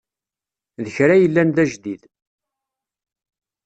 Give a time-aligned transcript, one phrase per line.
[0.83, 2.01] D kra yellan d ajdid.